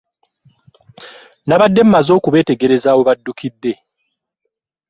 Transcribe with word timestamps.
Nabadde 1.47 1.81
mmaze 1.85 2.11
okubeetegereza 2.17 2.89
we 2.97 3.01
baddukidde. 3.07 3.73